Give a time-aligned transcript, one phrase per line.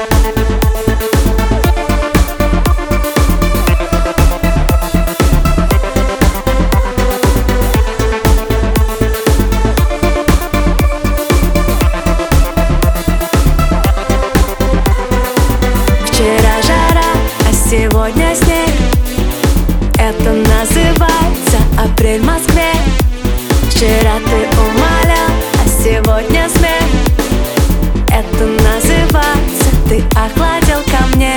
[0.00, 0.04] А
[17.52, 18.70] сегодня снег.
[19.98, 22.72] Это называется апрель в Москве.
[23.68, 26.84] Вчера ты умолял, а сегодня смех
[28.08, 29.37] Это называется
[29.88, 31.36] ты охладил ко мне.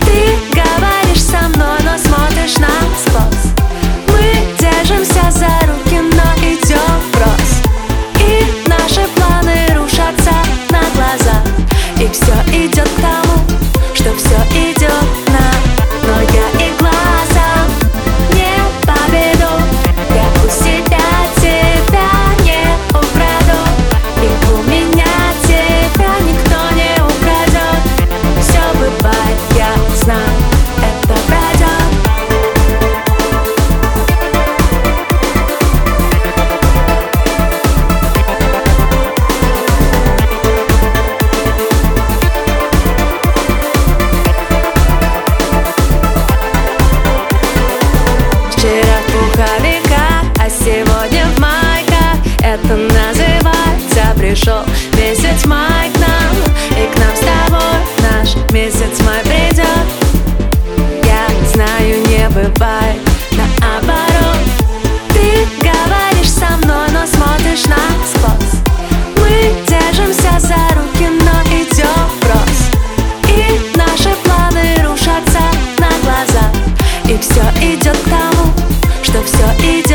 [0.00, 2.68] Ты говоришь со мной, но смотришь на
[3.04, 3.52] спрос
[4.08, 7.62] Мы держимся за руки, но идем вброс
[8.20, 10.34] И наши планы рушатся
[10.70, 11.42] на глаза,
[11.98, 13.23] И все идет к тому
[77.06, 78.50] И все идет к тому,
[79.02, 79.93] что все идет